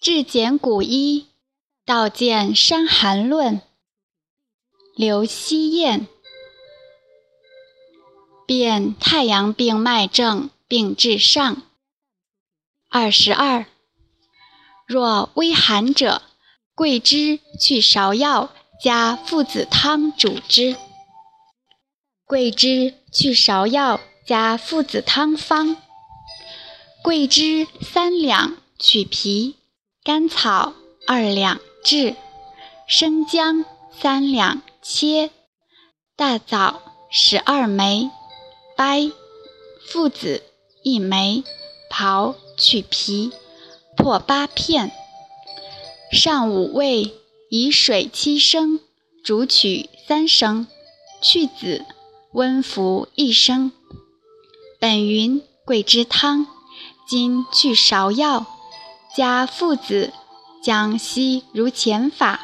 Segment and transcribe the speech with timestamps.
[0.00, 1.26] 至简古医，
[1.84, 3.56] 道见《伤寒论》。
[4.96, 6.08] 刘希燕，
[8.46, 11.62] 辨太阳病脉症病治上。
[12.88, 13.66] 二十二，
[14.86, 16.22] 若微寒者，
[16.74, 20.76] 桂枝去芍药加附子汤主之。
[22.24, 25.76] 桂枝去芍药加附子汤方：
[27.02, 29.56] 桂枝三两，去皮。
[30.12, 30.72] 甘草
[31.06, 32.16] 二两炙，
[32.88, 33.64] 生姜
[33.96, 35.30] 三两切，
[36.16, 38.10] 大枣十二枚，
[38.76, 39.12] 掰，
[39.86, 40.42] 附子
[40.82, 41.44] 一枚，
[41.88, 43.30] 刨去皮，
[43.96, 44.90] 破八片。
[46.10, 47.14] 上五味，
[47.48, 48.80] 以水七升，
[49.22, 50.66] 煮取三升，
[51.22, 51.84] 去子，
[52.32, 53.70] 温服一升。
[54.80, 56.48] 本云桂枝汤，
[57.06, 58.44] 今去芍药。
[59.16, 60.12] 加附子，
[60.62, 62.40] 将息如前法。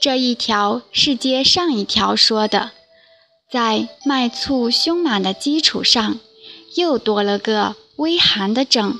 [0.00, 2.70] 这一条是接上一条说的，
[3.50, 6.20] 在脉促胸满的基础上，
[6.76, 8.96] 又多了个微寒的症。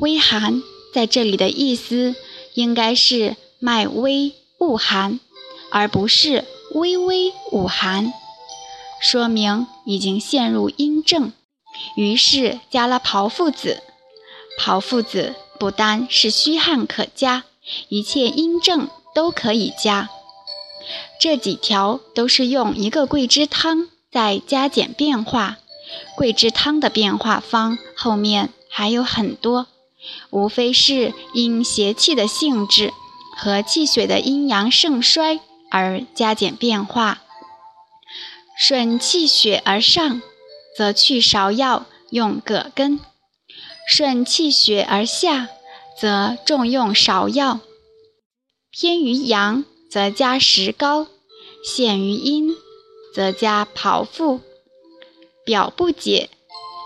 [0.00, 0.62] 微寒
[0.94, 2.14] 在这里的意思，
[2.54, 5.20] 应该是脉微恶寒，
[5.70, 8.14] 而不是微微恶寒，
[8.98, 11.32] 说明已经陷入阴症。
[11.96, 13.82] 于是加了炮附子，
[14.58, 17.44] 炮附子不单是虚汗可加，
[17.88, 20.08] 一切阴症都可以加。
[21.20, 25.58] 这几条都是用一个桂枝汤在加减变化，
[26.16, 29.66] 桂枝汤的变化方后面还有很多，
[30.30, 32.92] 无非是因邪气的性质
[33.36, 37.22] 和气血的阴阳盛衰而加减变化，
[38.56, 40.22] 顺气血而上。
[40.78, 43.00] 则去芍药用葛根，
[43.88, 45.48] 顺气血而下，
[46.00, 47.58] 则重用芍药；
[48.70, 51.08] 偏于阳，则加石膏；
[51.64, 52.54] 陷于阴，
[53.12, 54.40] 则加炮附。
[55.44, 56.30] 表不解，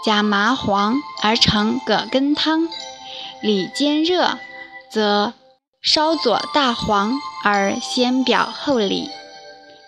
[0.02, 2.68] 加麻黄而成葛根汤；
[3.42, 4.38] 里兼热，
[4.90, 5.34] 则
[5.82, 7.12] 烧佐大黄
[7.44, 9.10] 而先表后里；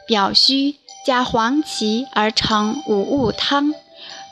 [0.06, 0.76] 表虚，
[1.06, 3.74] 加黄芪而成五物汤。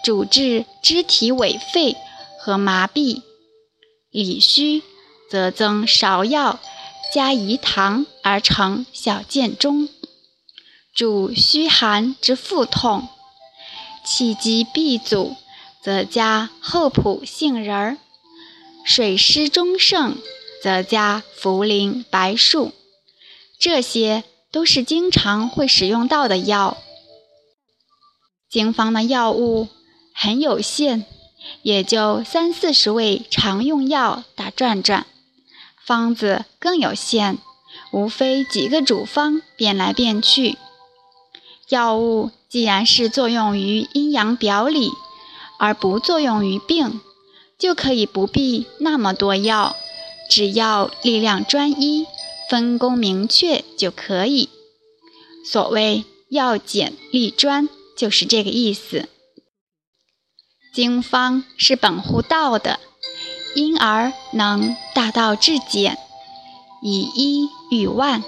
[0.02, 1.96] 主治肢体痿废
[2.40, 3.22] 和麻痹，
[4.10, 4.82] 里虚
[5.30, 6.58] 则增芍药
[7.14, 9.88] 加饴糖而成小建中，
[10.92, 13.06] 主虚寒之腹痛，
[14.04, 15.36] 气机闭阻
[15.80, 17.98] 则加厚朴杏仁儿，
[18.84, 20.18] 水湿中盛
[20.64, 22.72] 则加茯苓白术，
[23.60, 26.76] 这些都是经常会使用到的药。
[28.50, 29.68] 经方的药物。
[30.22, 31.04] 很有限，
[31.62, 35.04] 也就三四十味常用药打转转，
[35.84, 37.38] 方子更有限，
[37.90, 40.56] 无非几个主方变来变去。
[41.70, 44.92] 药物既然是作用于阴阳表里，
[45.58, 47.00] 而不作用于病，
[47.58, 49.74] 就可以不必那么多药，
[50.30, 52.06] 只要力量专一，
[52.48, 54.48] 分工明确就可以。
[55.44, 59.08] 所谓药简力专，就是这个意思。
[60.72, 62.80] 经方是本乎道的，
[63.54, 65.98] 因而能大道至简，
[66.80, 68.24] 以一喻万。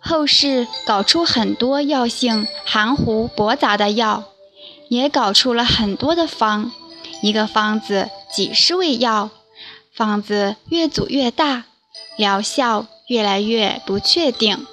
[0.00, 4.24] 后世搞出很多药性含糊驳杂的药，
[4.88, 6.72] 也搞出了很多的方，
[7.22, 9.30] 一个方子几十味药，
[9.94, 11.66] 方子越组越大，
[12.16, 14.66] 疗效越来越不确定。